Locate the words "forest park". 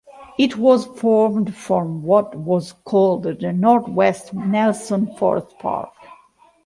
5.15-5.93